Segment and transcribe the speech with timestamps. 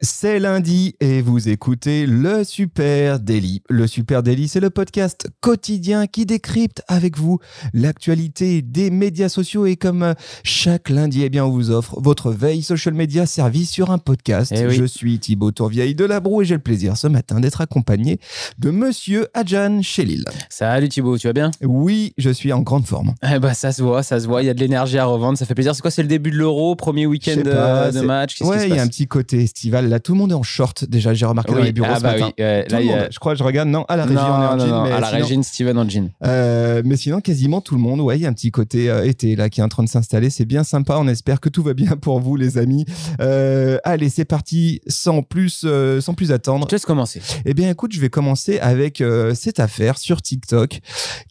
[0.00, 3.62] c'est lundi et vous écoutez le Super Daily.
[3.68, 7.40] Le Super Daily, c'est le podcast quotidien qui décrypte avec vous
[7.74, 10.14] l'actualité des médias sociaux et comme euh,
[10.44, 14.52] chaque lundi, eh bien, on vous offre votre veille social media servie sur un podcast.
[14.54, 14.76] Eh oui.
[14.76, 18.20] Je suis Thibaut Tourvieille de Labroue et j'ai le plaisir ce matin d'être accompagné
[18.60, 20.24] de Monsieur Adjan Chelil.
[20.48, 21.50] Salut Thibaut, tu vas bien?
[21.64, 23.14] Oui, je suis en grande forme.
[23.28, 25.36] Eh bah, Ça se voit, ça se voit, il y a de l'énergie à revendre,
[25.36, 25.74] ça fait plaisir.
[25.74, 28.40] C'est quoi, c'est le début de l'Euro, premier week-end de, match?
[28.42, 29.87] Ouais, il y a un petit côté estival.
[29.88, 31.14] Là, tout le monde est en short déjà.
[31.14, 32.26] J'ai remarqué dans les bureaux ah ce bah matin.
[32.26, 33.68] oui, Tout là, le a- je crois, je regarde.
[33.68, 34.70] Non, à la régie, on est en non, jean.
[34.70, 36.10] non, mais à la sinon- régie, Steven en jean.
[36.24, 39.04] Euh, mais sinon, quasiment tout le monde, ouais, il y a un petit côté euh,
[39.06, 40.30] été là qui est en train de s'installer.
[40.30, 40.96] C'est bien sympa.
[40.98, 42.84] On espère que tout va bien pour vous, les amis.
[43.20, 44.80] Euh, allez, c'est parti.
[44.86, 46.66] Sans plus, euh, sans plus attendre.
[46.68, 47.20] Je laisse commencer.
[47.44, 50.80] Eh bien, écoute, je vais commencer avec euh, cette affaire sur TikTok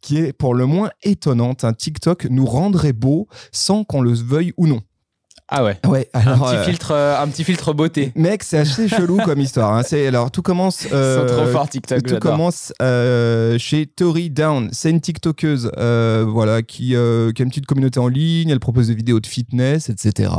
[0.01, 1.63] qui est pour le moins étonnante.
[1.63, 4.81] Un TikTok nous rendrait beau sans qu'on le veuille ou non.
[5.49, 6.09] Ah ouais, Ouais.
[6.13, 8.11] un, petit euh, filtre, euh, un petit filtre beauté.
[8.15, 9.73] Mec, c'est assez chelou comme histoire.
[9.73, 9.81] hein.
[9.85, 10.85] C'est alors tout commence.
[10.97, 14.69] Euh, trop forts TikTok, Tout commence euh, chez Tori Down.
[14.71, 18.49] C'est une TikTokeuse, voilà, qui, qui a une petite communauté en ligne.
[18.49, 20.29] Elle propose des vidéos de fitness, etc.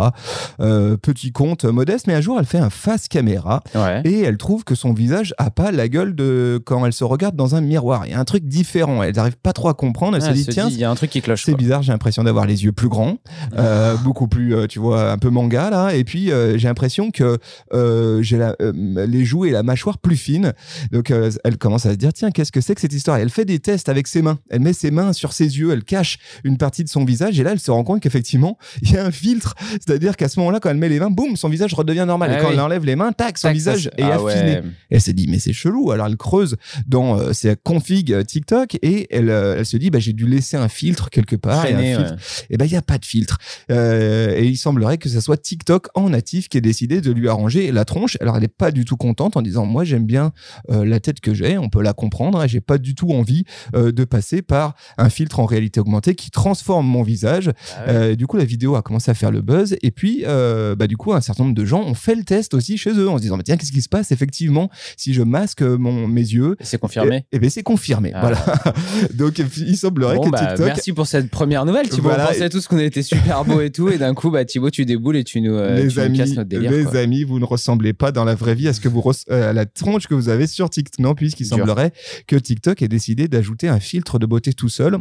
[0.59, 4.03] Petit compte modeste, mais un jour, elle fait un face caméra Ouais.
[4.05, 7.36] et elle trouve que son visage a pas la gueule de quand elle se regarde
[7.36, 8.06] dans un miroir.
[8.06, 9.03] Il y a un truc différent.
[9.03, 10.17] Elle n'arrive pas trop à comprendre.
[10.17, 10.69] Elle Ah, se dit tiens.
[10.69, 11.45] il y a un truc qui cloche.
[11.45, 13.17] C'est bizarre, j'ai l'impression d'avoir les yeux plus grands,
[14.05, 15.94] beaucoup plus, tu vois, un peu manga là.
[15.94, 17.38] Et puis euh, j'ai l'impression que
[17.72, 18.72] euh, j'ai euh,
[19.06, 20.52] les joues et la mâchoire plus fines.
[20.92, 23.18] Donc euh, elle commence à se dire tiens, qu'est-ce que c'est que cette histoire?
[23.18, 24.38] Et Elle fait des tests avec ses mains.
[24.50, 27.42] Elle met ses mains sur ses yeux, elle cache une partie de son visage et
[27.42, 29.55] là elle se rend compte qu'effectivement il y a un filtre.
[29.72, 32.30] C'est-à-dire qu'à ce moment-là, quand elle met les mains, boum, son visage redevient normal.
[32.33, 32.55] Ah et quand oui.
[32.55, 34.24] elle enlève les mains, tac, son Tac, visage est ah affiné.
[34.52, 34.62] ouais.
[34.90, 35.90] Et elle s'est dit, mais c'est chelou.
[35.90, 39.90] Alors elle creuse dans euh, ses config euh, TikTok et elle, euh, elle se dit,
[39.90, 41.66] bah, j'ai dû laisser un filtre quelque part.
[41.66, 42.12] et un filtre.
[42.12, 42.18] ouais.
[42.50, 43.39] Et ben il n'y a pas de filtre.
[43.70, 44.56] Euh, et il
[44.96, 48.16] que ce soit TikTok en natif qui ait décidé de lui arranger la tronche.
[48.20, 50.32] Alors elle n'est pas du tout contente en disant, moi j'aime bien
[50.70, 53.44] euh, la tête que j'ai, on peut la comprendre, et j'ai pas du tout envie
[53.74, 57.50] euh, de passer par un filtre en réalité augmentée qui transforme mon visage.
[57.76, 57.92] Ah ouais.
[57.92, 59.76] Euh, du coup, la vidéo a commencé à faire le buzz.
[59.82, 62.78] Et puis, bah, du coup, un certain nombre de gens ont fait le test aussi
[62.78, 65.62] chez eux en se disant, bah, tiens, qu'est-ce qui se passe effectivement si je masque
[65.62, 66.56] mon, mes yeux?
[66.60, 67.26] C'est confirmé.
[67.32, 68.12] Et, bien, c'est confirmé.
[68.14, 68.20] Ah.
[68.20, 68.44] Voilà.
[69.14, 70.66] Donc, il semblerait Bon, que bah, TikTok.
[70.66, 72.08] merci pour cette première nouvelle, Thibaut.
[72.08, 72.24] Voilà.
[72.24, 74.77] On pensait tous qu'on était super beau et tout, et d'un coup, bah, Thibaut, tu
[74.84, 76.70] déboules et tu nous, euh, les tu nous amis, casses notre délire.
[76.70, 76.98] les quoi.
[76.98, 79.52] amis, vous ne ressemblez pas dans la vraie vie à ce que vous euh, à
[79.52, 80.98] la tronche que vous avez sur TikTok.
[80.98, 81.92] Non, puisqu'il semblerait
[82.27, 84.98] que TikTok ait décidé d'ajouter un filtre de beauté tout seul.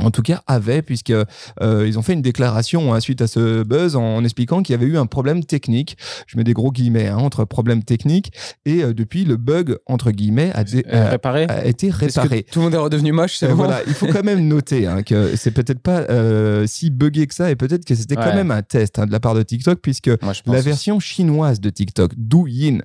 [0.00, 1.24] En tout cas, avait, puisque euh,
[1.86, 4.86] ils ont fait une déclaration hein, suite à ce buzz en, expliquant qu'il y avait
[4.86, 5.96] eu un problème technique.
[6.26, 8.32] Je mets des gros guillemets hein, entre problème technique
[8.66, 12.44] et euh, depuis le bug entre guillemets a, Euh, a- réparé a été réparé.
[12.50, 14.88] Tout le monde est redevenu moche, c'est Euh, bon voilà, il faut quand même noter
[14.88, 16.04] hein, que c'est peut-être pas
[16.66, 19.20] si buggé que ça et peut-être que c'était quand même un test hein, de la
[19.20, 22.78] part de TikTok puisque Moi, la version chinoise de TikTok, Douyin,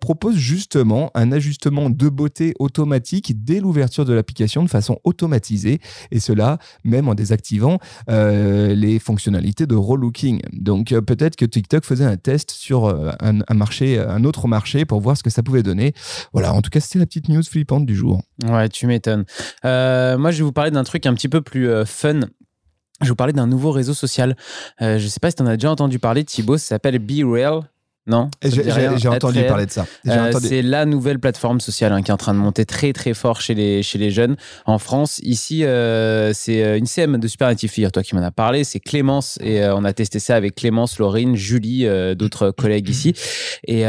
[0.00, 6.20] propose justement un ajustement de beauté automatique dès l'ouverture de l'application de façon automatisée, et
[6.20, 6.37] cela
[6.84, 7.78] même en désactivant
[8.10, 10.40] euh, les fonctionnalités de relooking.
[10.52, 14.84] Donc euh, peut-être que TikTok faisait un test sur euh, un, marché, un autre marché
[14.84, 15.92] pour voir ce que ça pouvait donner.
[16.32, 18.22] Voilà, en tout cas, c'était la petite news flippante du jour.
[18.44, 19.24] Ouais, tu m'étonnes.
[19.64, 22.20] Moi, je vais vous parler d'un truc un petit peu plus fun.
[23.00, 24.36] Je vais vous parler d'un nouveau réseau social.
[24.80, 26.58] Je sais pas si tu en as déjà entendu parler, Thibaut.
[26.58, 27.62] Ça s'appelle Be Real.
[28.08, 29.86] Non J'ai entendu parler de ça.
[30.06, 32.94] Euh, entendu- C'est la nouvelle plateforme sociale hein, qui est en train de monter très
[32.94, 35.20] très fort chez les, chez les jeunes en France.
[35.22, 38.64] Ici, euh, c'est euh, une CM de Supernative Figure, toi qui m'en as parlé.
[38.64, 41.86] C'est Clémence et euh, on a testé ça avec Clémence, Laurine, Julie,
[42.16, 43.12] d'autres collègues ici.
[43.66, 43.82] Et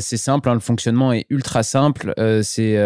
[0.00, 2.12] c'est simple, hein, le fonctionnement est ultra simple.
[2.42, 2.78] C'est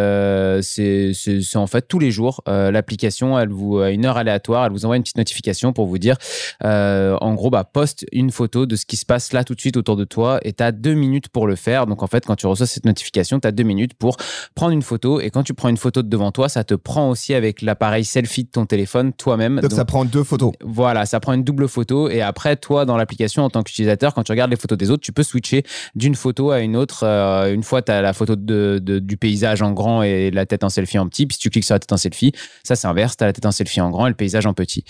[1.56, 2.42] en fait tous les jours.
[2.46, 5.98] L'application, elle vous à une heure aléatoire, elle vous envoie une petite notification pour vous
[5.98, 6.16] dire,
[6.62, 9.76] en gros, bah, poste une photo de ce qui se passe là tout de suite
[9.76, 11.86] autour de toi et tu as deux minutes pour le faire.
[11.86, 14.16] Donc en fait, quand tu reçois cette notification, tu as deux minutes pour
[14.54, 15.20] prendre une photo.
[15.20, 18.04] Et quand tu prends une photo de devant toi, ça te prend aussi avec l'appareil
[18.04, 19.60] selfie de ton téléphone toi-même.
[19.60, 20.52] Donc, ça prend deux photos.
[20.62, 24.22] Voilà, ça prend une double photo et après, toi, dans l'application, en tant qu'utilisateur, quand
[24.22, 25.64] tu regardes les photos des autres, tu peux switcher
[25.94, 27.04] d'une photo à une autre.
[27.04, 30.46] Euh, une fois, tu as la photo de, de- du paysage en grand et la
[30.46, 31.26] tête en selfie en petit.
[31.26, 32.32] Puis si tu cliques sur la tête en selfie,
[32.64, 34.84] ça s'inverse, tu as la tête en selfie en grand et le paysage en petit.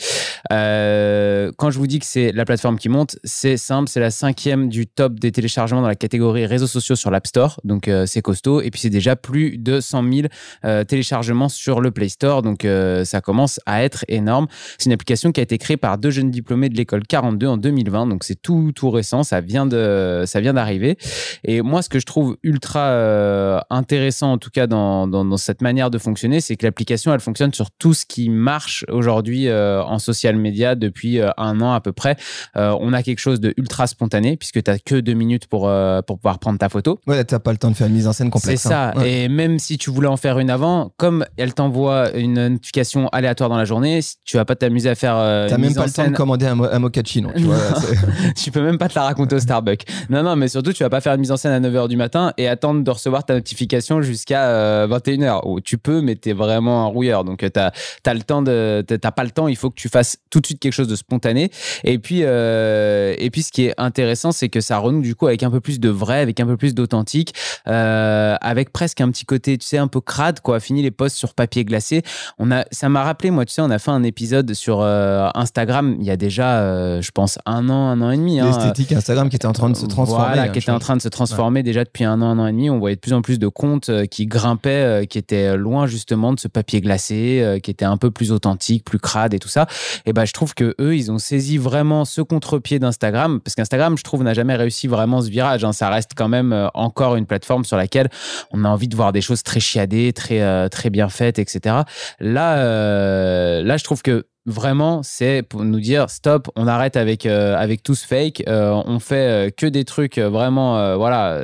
[0.52, 4.10] Euh, quand je vous dis que c'est la plateforme qui monte, c'est simple, c'est la
[4.10, 8.06] cinquième du top des téléchargements dans la catégorie réseaux sociaux sur l'App Store, donc euh,
[8.06, 8.60] c'est costaud.
[8.60, 10.28] Et puis c'est déjà plus de 100 000
[10.64, 14.46] euh, téléchargements sur le Play Store, donc euh, ça commence à être énorme.
[14.78, 17.56] C'est une application qui a été créée par deux jeunes diplômés de l'école 42 en
[17.56, 20.96] 2020, donc c'est tout tout récent, ça vient de ça vient d'arriver.
[21.42, 25.90] Et moi, ce que je trouve ultra intéressant, en tout cas dans, dans, cette manière
[25.90, 30.36] de fonctionner, c'est que l'application elle fonctionne sur tout ce qui marche aujourd'hui en social
[30.36, 32.16] media depuis un an à peu près.
[32.54, 36.02] On a quelque chose de ultra spontané puisque tu as que deux minutes pour, euh,
[36.02, 36.98] pour pouvoir prendre ta photo.
[37.06, 38.58] Ouais, t'as pas le temps de faire une mise en scène C'est complète.
[38.58, 38.90] ça.
[38.90, 39.00] hein.
[39.00, 39.12] Ouais.
[39.24, 43.48] Et même si tu voulais en faire une avant, comme elle t'envoie une notification aléatoire
[43.48, 46.06] dans la journée, tu vas pas t'amuser à faire euh, T'as même pas le temps
[46.08, 47.30] de commander un, un mochaccino.
[47.36, 49.84] Tu vois, c'est- tu peux même pas te la raconter au Starbucks.
[50.10, 51.96] Non, non, mais surtout, tu vas pas faire une mise en scène à 9h du
[51.96, 55.40] matin et attendre de recevoir ta notification jusqu'à euh, 21h.
[55.46, 57.24] Ou tu peux, mais t'es vraiment un rouilleur.
[57.24, 59.48] Donc, tu as, le temps de, t'as t'as pas le temps.
[59.48, 61.50] Il faut que tu fasses tout de suite quelque chose de spontané.
[61.84, 65.26] Et puis, euh, et puis ce qui est intéressant, c'est que ça renoue du coup
[65.26, 67.34] avec un peu plus de vrai, avec un peu plus d'authentique,
[67.66, 70.60] euh, avec presque un petit côté, tu sais, un peu crade, quoi.
[70.60, 72.02] Fini les posts sur papier glacé.
[72.38, 75.28] On a, ça m'a rappelé, moi, tu sais, on a fait un épisode sur euh,
[75.34, 78.40] Instagram il y a déjà, euh, je pense, un an, un an et demi.
[78.40, 78.46] hein.
[78.46, 80.26] L'esthétique Instagram qui était en train de se transformer.
[80.26, 82.46] Voilà, hein, qui était en train de se transformer déjà depuis un an, un an
[82.46, 82.70] et demi.
[82.70, 86.40] On voyait de plus en plus de comptes qui grimpaient, qui étaient loin justement de
[86.40, 89.66] ce papier glacé, qui étaient un peu plus authentiques, plus crades et tout ça.
[90.06, 93.96] Et ben, je trouve que eux, ils ont saisi vraiment ce contre-pied d'Instagram, parce qu'Instagram,
[93.98, 95.64] je trouve, n'a jamais réussi vraiment virage.
[95.64, 95.72] hein.
[95.72, 98.08] Ça reste quand même euh, encore une plateforme sur laquelle
[98.52, 101.76] on a envie de voir des choses très chiadées, très euh, très bien faites, etc.
[102.20, 107.26] Là, euh, là, je trouve que vraiment, c'est pour nous dire stop, on arrête avec
[107.26, 111.42] euh, avec tout ce fake, euh, on fait euh, que des trucs euh, vraiment, voilà,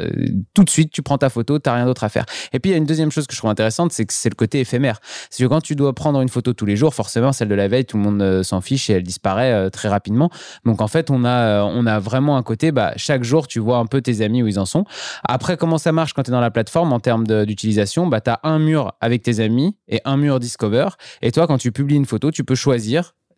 [0.55, 2.25] tout de suite, tu prends ta photo, t'as rien d'autre à faire.
[2.53, 4.31] Et puis il y a une deuxième chose que je trouve intéressante, c'est que c'est
[4.31, 5.01] le côté éphémère.
[5.31, 7.69] C'est que quand tu dois prendre une photo tous les jours, forcément celle de la
[7.69, 10.31] veille, tout le monde s'en fiche et elle disparaît très rapidement.
[10.65, 13.79] Donc en fait, on a on a vraiment un côté, bah chaque jour, tu vois
[13.79, 14.85] un peu tes amis où ils en sont.
[15.29, 18.07] Après, comment ça marche quand tu es dans la plateforme en termes d'utilisation?
[18.07, 20.89] Bah, tu as un mur avec tes amis et un mur Discover.
[21.23, 22.94] Et toi, quand tu publies une photo, tu peux choisir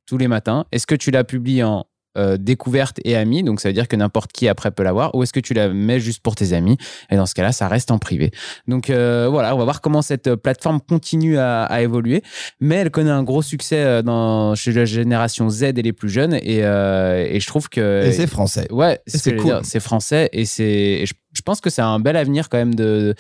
[0.07, 1.87] tous les matins est-ce que tu la publies en
[2.17, 5.23] euh, découverte et amis, donc ça veut dire que n'importe qui après peut l'avoir, ou
[5.23, 6.79] est-ce que tu la mets juste pour tes amis
[7.11, 8.31] Et dans ce cas-là, ça reste en privé.
[8.67, 12.23] Donc euh, voilà, on va voir comment cette plateforme continue à, à évoluer,
[12.59, 16.09] mais elle connaît un gros succès euh, dans, chez la génération Z et les plus
[16.09, 18.67] jeunes, et, euh, et je trouve que Et c'est français.
[18.71, 19.61] Ouais, c'est ce cool.
[19.63, 21.05] C'est français et c'est.
[21.05, 23.15] je, je pense que c'est un bel avenir quand même de,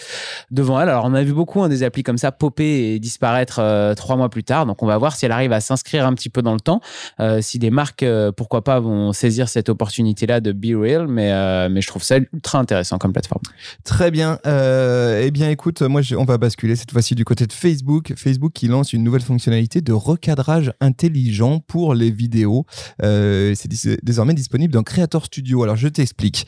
[0.50, 0.88] devant elle.
[0.88, 4.16] Alors on a vu beaucoup hein, des applis comme ça popper et disparaître euh, trois
[4.16, 4.64] mois plus tard.
[4.64, 6.80] Donc on va voir si elle arrive à s'inscrire un petit peu dans le temps,
[7.20, 11.06] euh, si des marques euh, pourquoi pas vont saisir cette opportunité-là de be real.
[11.08, 11.26] Mais
[11.68, 13.42] mais je trouve ça ultra intéressant comme plateforme.
[13.84, 14.38] Très bien.
[14.44, 18.14] Eh bien, écoute, moi, on va basculer cette fois-ci du côté de Facebook.
[18.16, 22.64] Facebook qui lance une nouvelle fonctionnalité de recadrage intelligent pour les vidéos.
[23.00, 23.68] C'est
[24.02, 25.62] désormais disponible dans Creator Studio.
[25.62, 26.46] Alors, je t'explique.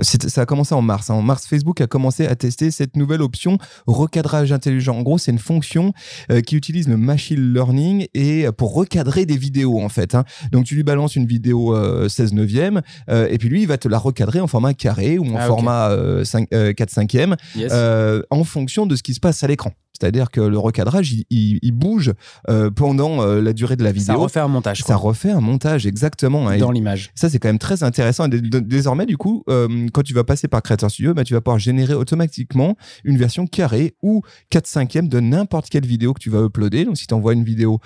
[0.00, 1.10] Euh, ça a commencé en mars.
[1.10, 1.14] hein.
[1.14, 4.96] En mars, Facebook a commencé à tester cette nouvelle option recadrage intelligent.
[4.96, 5.92] En gros, c'est une fonction
[6.30, 10.14] euh, qui utilise le machine learning et pour recadrer des vidéos, en fait.
[10.14, 10.24] hein.
[10.52, 13.78] Donc, tu lui balances une vidéo euh, 16 neuvième euh, et puis lui, il va
[13.78, 17.14] te la recadrer en format carré ou en Ah, format euh, 5, euh, 4 5
[17.14, 17.70] e Yes.
[17.72, 19.72] euh, en fonction de ce qui se passe à l'écran.
[20.00, 22.12] C'est-à-dire que le recadrage, il, il- il bouge
[22.48, 24.18] euh, pendant euh, la durée de la ça vidéo.
[24.20, 26.48] refait un montage Ça quoi, refait un montage, exactement.
[26.48, 26.58] hein.
[26.58, 27.10] Dans l'image.
[27.14, 28.26] ça, c'est quand même très intéressant.
[28.28, 31.58] Désormais, du coup, euh, quand tu vas passer par Creator Studio, bah, tu vas pouvoir
[31.58, 36.40] générer automatiquement une version carrée ou 4 5 de n'importe quelle vidéo que tu vas
[36.44, 36.84] uploader.
[36.84, 37.78] Donc, si tu envoies une vidéo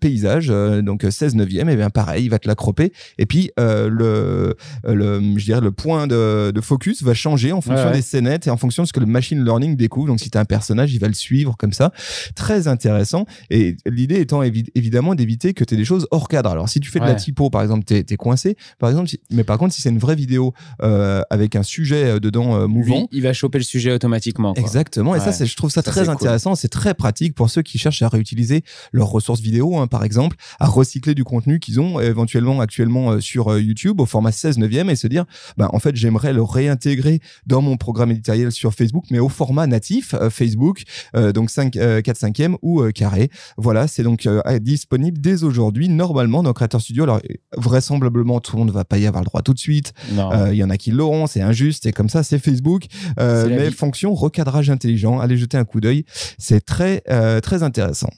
[0.00, 0.48] paysage,
[0.82, 2.92] donc 16 neuvième, et bien pareil, il va te la cropper.
[3.18, 4.54] Et puis, le,
[4.84, 7.96] le, je dirais, le point de, de focus va changer en fonction Ouais, ouais.
[7.96, 10.06] des scénettes et en fonction de ce que le machine learning découvre.
[10.06, 11.92] Donc, si tu as un personnage, il va le suivre comme ça.
[12.34, 13.26] Très intéressant.
[13.50, 16.50] Et l'idée étant évi- évidemment d'éviter que tu aies des choses hors cadre.
[16.50, 18.56] Alors, si tu fais de la typo, par exemple, tu es, coincé.
[18.78, 20.52] Par exemple, si- mais par contre, si c'est une vraie vidéo
[20.82, 24.54] euh, avec un sujet euh, dedans euh, mouvant, Lui, il va choper le sujet automatiquement.
[24.54, 24.62] quoi.
[24.62, 25.14] Exactement.
[25.14, 25.46] Et ça, Ouais.
[25.46, 26.10] je trouve ça, Ça, très cool.
[26.14, 26.54] intéressant.
[26.54, 30.36] C'est très pratique pour ceux qui cherchent à réutiliser leurs ressources vidéo, hein, par exemple,
[30.60, 34.90] à recycler du contenu qu'ils ont éventuellement actuellement euh, sur YouTube au format 16 neuvième
[34.90, 35.24] et se dire,
[35.56, 39.66] bah, en fait, j'aimerais le réintégrer dans mon programme éditorial sur Facebook, mais au format
[39.66, 40.82] natif Facebook,
[41.14, 43.30] donc 5, euh, 4 5 ou euh, carré.
[43.56, 47.04] Voilà, c'est donc euh, disponible dès aujourd'hui, normalement, dans Creator Studio.
[47.04, 47.20] Alors,
[47.56, 49.92] vraisemblablement, tout le monde ne va pas y avoir le droit tout de suite.
[50.16, 52.86] Euh, Il y en a qui l'auront, c'est injuste, et comme ça, c'est Facebook.
[53.20, 56.04] Euh, mais fonction recadrage intelligent, allez jeter un coup d'œil,
[56.38, 58.10] c'est très euh, très intéressant.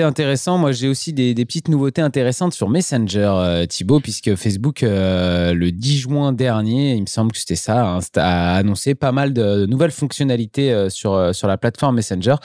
[0.00, 0.56] Intéressant.
[0.56, 5.70] Moi, j'ai aussi des, petites nouveautés intéressantes sur Messenger, euh, Thibaut, puisque Facebook, euh, le
[5.70, 9.66] 10 juin dernier, il me semble que c'était ça, hein, a annoncé pas mal de
[9.66, 12.36] nouvelles fonctionnalités euh, sur, sur la plateforme Messenger.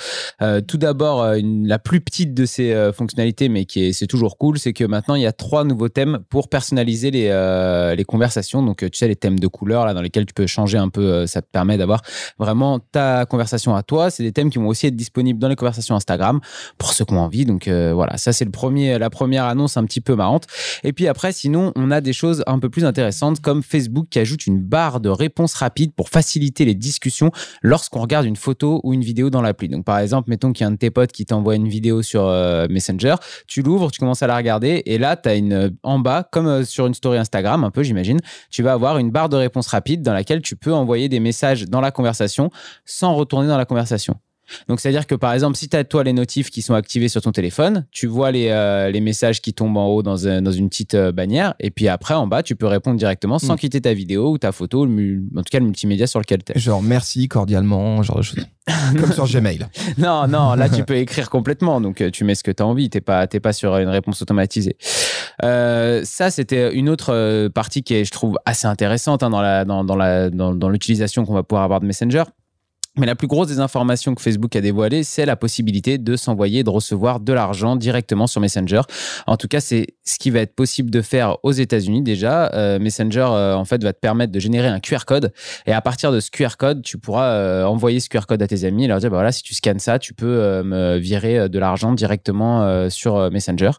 [0.68, 4.74] Tout d'abord, la plus petite de ces fonctionnalités, mais qui est, c'est toujours cool, c'est
[4.74, 8.62] que maintenant, il y a trois nouveaux thèmes pour personnaliser les, les conversations.
[8.64, 11.26] Donc, tu sais, les thèmes de couleur, là, dans lesquels tu peux changer un peu,
[11.28, 12.02] ça te permet d'avoir
[12.40, 14.10] vraiment ta conversation à toi.
[14.10, 16.40] C'est des thèmes qui vont aussi être disponibles dans les conversations Instagram
[16.78, 17.37] pour ceux qui ont envie.
[17.46, 20.48] Donc euh, voilà, ça c'est premier, la première annonce un petit peu marrante.
[20.84, 24.20] Et puis après, sinon, on a des choses un peu plus intéressantes comme Facebook qui
[24.20, 28.94] ajoute une barre de réponse rapide pour faciliter les discussions lorsqu'on regarde une photo ou
[28.94, 29.68] une vidéo dans l'appli.
[29.70, 32.02] Donc par exemple, mettons qu'il y a un de tes potes qui t'envoie une vidéo
[32.02, 33.16] sur euh, Messenger,
[33.48, 36.48] tu l'ouvres, tu commences à la regarder et là, tu as une en bas, comme
[36.48, 39.68] euh, sur une story Instagram, un peu j'imagine, tu vas avoir une barre de réponse
[39.68, 42.50] rapide dans laquelle tu peux envoyer des messages dans la conversation
[42.86, 44.16] sans retourner dans la conversation.
[44.68, 47.22] Donc, c'est-à-dire que par exemple, si tu as toi les notifs qui sont activés sur
[47.22, 50.52] ton téléphone, tu vois les, euh, les messages qui tombent en haut dans, un- dans
[50.52, 53.58] une petite euh, bannière, et puis après, en bas, tu peux répondre directement sans Mm.
[53.60, 56.54] quitter ta vidéo ou ta photo, le en tout cas le multimédia sur lequel tu
[56.56, 56.60] es.
[56.60, 58.46] Genre merci cordialement, genre de choses.
[59.00, 59.66] Comme sur Gmail.
[59.98, 61.80] Non, non, là, tu peux écrire complètement.
[61.80, 62.90] Donc, euh, tu mets ce que tu as envie.
[62.90, 64.76] Tu n'es pas, pas sur une réponse automatisée.
[65.44, 69.96] Euh, ça, c'était une autre partie qui est, je trouve, assez intéressante hein, dans, dans,
[69.96, 72.24] la, dans, dans l'utilisation qu'on va pouvoir avoir de Messenger.
[72.98, 76.60] Mais la plus grosse des informations que Facebook a dévoilées, c'est la possibilité de s'envoyer
[76.60, 78.82] et de recevoir de l'argent directement sur Messenger.
[79.28, 82.50] En tout cas, c'est ce qui va être possible de faire aux États-Unis déjà.
[82.54, 85.34] Euh, Messenger, euh, en fait, va te permettre de générer un QR code.
[85.66, 88.48] Et à partir de ce QR code, tu pourras euh, envoyer ce QR code à
[88.48, 91.50] tes amis et leur dire, bah voilà, si tu scannes ça, tu peux me virer
[91.50, 93.72] de l'argent directement sur Messenger.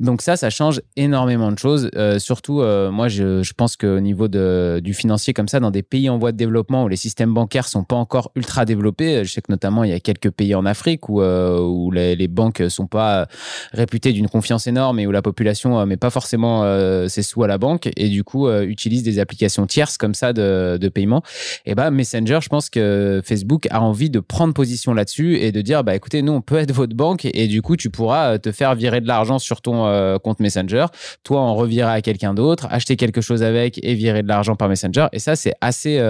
[0.00, 1.90] Donc ça, ça change énormément de choses.
[2.18, 2.62] Surtout,
[2.92, 6.18] moi, je, je pense qu'au niveau de, du financier comme ça, dans des pays en
[6.18, 9.50] voie de développement où les systèmes bancaires sont pas encore ultra développés, je sais que
[9.50, 13.26] notamment il y a quelques pays en Afrique où, où les, les banques sont pas
[13.72, 17.42] réputées d'une confiance énorme et où la population euh, met pas forcément euh, ses sous
[17.42, 21.22] à la banque et du coup euh, utilise des applications tierces comme ça de, paiement.
[21.66, 25.60] Et ben Messenger, je pense que Facebook a envie de prendre position là-dessus et de
[25.60, 28.52] dire bah écoutez, nous on peut être votre banque et du coup tu pourras te
[28.52, 30.86] faire virer de l'argent sur ton compte Messenger,
[31.24, 34.68] toi en revirer à quelqu'un d'autre, acheter quelque chose avec et virer de l'argent par
[34.68, 35.08] Messenger.
[35.12, 36.00] Et ça c'est assez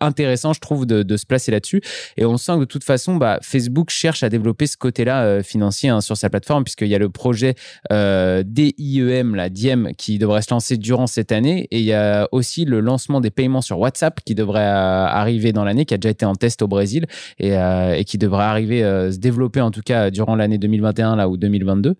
[0.00, 1.82] intéressant, je trouve, de, se placer là-dessus.
[2.16, 5.90] Et on sent que de toute façon, bah, Facebook cherche à développer ce côté-là financier
[5.90, 7.54] hein, sur sa plateforme, puisqu'il y a le projet
[7.92, 8.42] euh,
[8.80, 11.68] DIEM, la DIEM, qui devrait se lancer durant cette année.
[11.70, 15.52] Et il y a aussi le lancement des paiements sur WhatsApp qui devrait euh, arriver
[15.52, 17.06] dans l'année, qui a déjà été en test au Brésil
[17.38, 21.28] et, euh, qui devrait arriver, euh, se développer en tout cas durant l'année 2021 là,
[21.28, 21.94] ou 2022.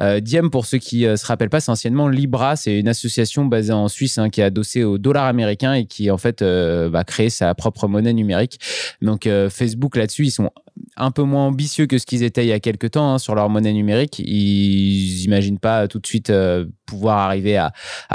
[0.00, 2.56] Euh, Diem, pour ceux qui se rappellent pas, c'est anciennement Libra.
[2.56, 6.10] C'est une association basée en Suisse hein, qui est adossée au dollar américain et qui
[6.10, 8.58] en fait va créer sa propre monnaie numérique.
[9.02, 10.50] Donc Facebook là-dessus, ils sont
[10.96, 13.34] un peu moins ambitieux que ce qu'ils étaient il y a quelques temps hein, sur
[13.34, 14.18] leur monnaie numérique.
[14.18, 17.72] Ils n'imaginent pas tout de suite euh, pouvoir arriver à,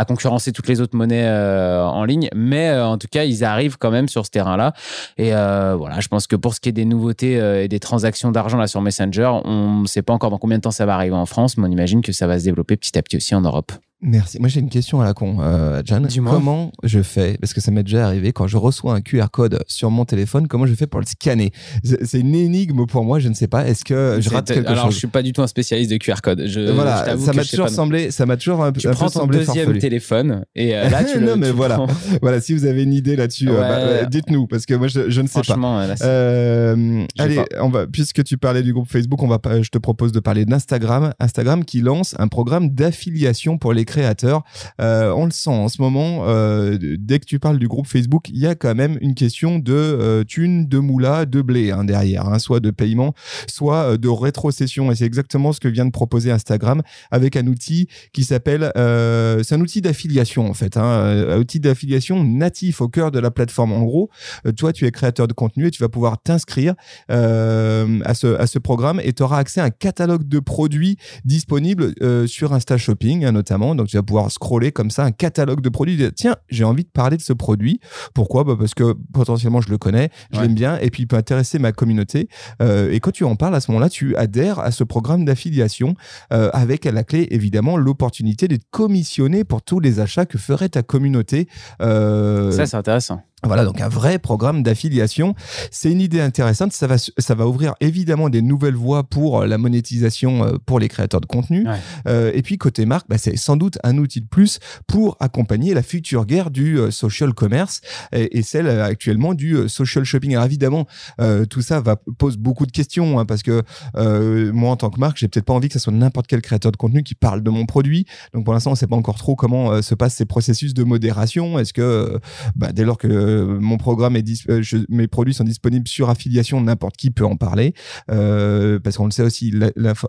[0.08, 3.78] concurrencer toutes les autres monnaies euh, en ligne, mais euh, en tout cas, ils arrivent
[3.78, 4.74] quand même sur ce terrain-là.
[5.18, 7.80] Et euh, voilà, je pense que pour ce qui est des nouveautés euh, et des
[7.80, 10.94] transactions d'argent sur Messenger, on ne sait pas encore dans combien de temps ça va
[10.94, 13.34] arriver en France, mais on imagine que ça va se développer petit à petit aussi
[13.34, 13.72] en Europe.
[14.00, 14.38] Merci.
[14.40, 16.04] Moi, j'ai une question à la con, euh, Jan.
[16.24, 19.64] Comment je fais Parce que ça m'est déjà arrivé quand je reçois un QR code
[19.68, 20.48] sur mon téléphone.
[20.48, 21.52] Comment je fais pour le scanner?
[21.84, 23.18] C'est une énigme pour moi.
[23.18, 23.68] Je ne sais pas.
[23.68, 24.94] Est-ce que je rate quelque Alors, chose?
[24.94, 26.44] je suis pas du tout un spécialiste de QR code.
[26.46, 29.08] Je, Voilà, ça m'a toujours pas semblé, ça m'a toujours un, peu- Tu un prends
[29.08, 29.80] peu ton semblé deuxième farfelu.
[29.80, 31.26] téléphone et euh, là tu le.
[31.26, 31.88] non, mais tu voilà, prends-
[32.22, 32.40] voilà.
[32.40, 33.60] Si vous avez une idée là-dessus, euh, Ouais.
[33.62, 35.44] bah, euh, dites-nous parce que moi je, je ne sais pas.
[35.44, 37.46] Franchement, là, c'est- Euh, allez, pas.
[37.62, 40.20] on va, puisque tu parlais du groupe Facebook, on va, pas- je te propose de
[40.20, 41.14] parler d'Instagram.
[41.20, 44.44] Instagram qui lance un programme d'affiliation pour les créateurs.
[44.80, 46.26] Euh, on le sent en ce moment.
[46.28, 49.58] euh, dès que tu parles du groupe Facebook, il y a quand même une question
[49.58, 53.16] de euh, thunes, de moula, de blé hein, derrière, hein, soit de paiement,
[53.48, 54.92] soit de rétrocession.
[54.92, 58.72] Et c'est exactement ce que vient de proposer Instagram avec un outil qui s'appelle.
[58.76, 60.84] c'est un outil d'affiliation en fait, hein,
[61.30, 63.72] un outil d'affiliation natif au cœur de la plateforme.
[63.72, 64.10] En gros,
[64.58, 66.76] toi, tu es créateur de contenu et tu vas pouvoir t'inscrire
[67.08, 71.94] à, ce, programme et tu auras accès à un catalogue de produits disponibles
[72.28, 73.77] sur Insta Shopping notamment.
[73.78, 75.96] Donc, tu vas pouvoir scroller comme ça un catalogue de produits.
[75.98, 77.80] dire, Tiens, j'ai envie de parler de ce produit.
[78.14, 78.44] Pourquoi?
[78.44, 80.44] Bah Parce que potentiellement, je le connais, je Ouais.
[80.48, 82.28] l'aime bien et puis il peut intéresser ma communauté.
[82.62, 85.94] Euh, et quand tu en parles à ce moment-là, tu adhères à ce programme d'affiliation
[86.34, 90.70] euh, avec à la clé, évidemment, l'opportunité d'être commissionné pour tous les achats que ferait
[90.70, 91.48] ta communauté.
[91.82, 93.22] Euh, ça c'est intéressant.
[93.44, 95.36] Voilà, donc un vrai programme d'affiliation.
[95.70, 96.74] C'est une idée intéressante.
[96.74, 100.88] Ça va, ça va ouvrir évidemment des nouvelles voies pour la monétisation euh, pour les
[100.88, 101.68] créateurs de contenu.
[101.68, 101.78] Ouais.
[102.08, 105.76] Euh, et puis côté marque, bah, c'est sans doute un outil de plus pour accompagner
[105.76, 110.04] la future guerre du euh, social commerce et, et celle euh, actuellement du euh, social
[110.04, 110.32] shopping.
[110.32, 110.88] Alors évidemment,
[111.22, 113.62] euh, tout ça va pose beaucoup de questions hein, parce que
[113.98, 116.42] euh, moi en tant que marque, j'ai peut-être pas envie que ce soit n'importe quel
[116.42, 118.08] créateur de contenu qui parle de mon produit.
[118.34, 120.84] Donc pour l'instant, on sait pas encore trop comment euh, se passent ces processus de
[120.84, 121.60] modération.
[121.60, 122.20] Est-ce que euh,
[122.56, 123.27] bah, dès lors que euh,
[123.60, 127.26] mon programme est dis- euh, je- mes produits sont disponibles sur affiliation, n'importe qui peut
[127.26, 127.74] en parler
[128.12, 129.54] euh, parce qu'on le sait aussi,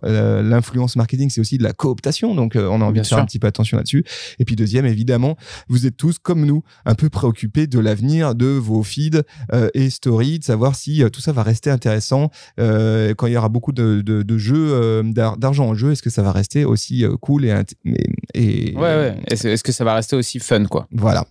[0.04, 2.34] euh, l'influence marketing, c'est aussi de la cooptation.
[2.34, 3.22] Donc euh, on a envie Bien de faire sûr.
[3.22, 4.04] un petit peu attention là-dessus.
[4.38, 5.36] Et puis deuxième, évidemment,
[5.68, 9.22] vous êtes tous comme nous un peu préoccupés de l'avenir de vos feeds
[9.52, 13.32] euh, et stories, de savoir si euh, tout ça va rester intéressant euh, quand il
[13.32, 15.92] y aura beaucoup de, de, de jeux, euh, d'ar- d'argent en jeu.
[15.92, 17.54] Est-ce que ça va rester aussi euh, cool et,
[18.34, 19.16] et, et- Ouais, ouais.
[19.30, 20.86] Est-ce que ça va rester aussi fun, quoi?
[20.92, 21.24] Voilà.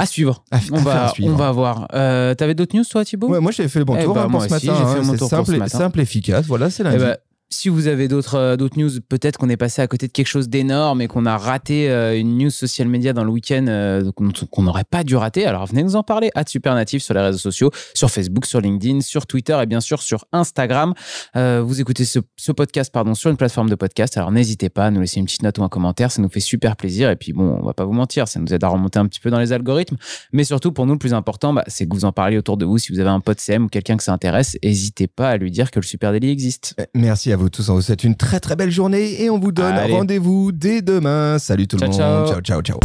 [0.00, 0.44] À suivre.
[0.50, 1.30] À- On à va, suivre.
[1.32, 1.88] on va voir.
[1.92, 3.28] Euh, T'avais d'autres news, toi, Thibaut?
[3.28, 4.72] Ouais, moi j'ai fait le bon Eh tour bah, hein, pour ce matin.
[4.72, 5.02] hein.
[5.04, 6.46] C'est simple, ce et- simple, efficace.
[6.46, 7.04] Voilà, c'est Eh lundi.
[7.50, 10.26] Si vous avez d'autres euh, d'autres news, peut-être qu'on est passé à côté de quelque
[10.26, 14.10] chose d'énorme et qu'on a raté euh, une news social media dans le week-end euh,
[14.12, 15.46] qu'on n'aurait pas dû rater.
[15.46, 16.30] Alors venez nous en parler.
[16.34, 20.02] À Supernatif sur les réseaux sociaux, sur Facebook, sur LinkedIn, sur Twitter et bien sûr
[20.02, 20.94] sur Instagram.
[21.34, 24.16] Vous écoutez ce, ce podcast pardon sur une plateforme de podcast.
[24.16, 26.10] Alors n'hésitez pas à nous laisser une petite note ou un commentaire.
[26.10, 27.10] Ça nous fait super plaisir.
[27.10, 29.20] Et puis bon, on va pas vous mentir, ça nous aide à remonter un petit
[29.20, 29.96] peu dans les algorithmes.
[30.32, 32.64] Mais surtout pour nous, le plus important, bah, c'est que vous en parliez autour de
[32.64, 32.78] vous.
[32.78, 35.50] Si vous avez un pote CM ou quelqu'un que ça intéresse, n'hésitez pas à lui
[35.50, 36.74] dire que le Super Daily existe.
[36.78, 37.68] Eh, Merci à vous tous.
[37.70, 41.38] On vous souhaite une très très belle journée et on vous donne rendez-vous dès demain.
[41.38, 41.96] Salut tout le monde.
[41.96, 42.28] ciao.
[42.28, 42.62] ciao, ciao.
[42.62, 42.78] ciao.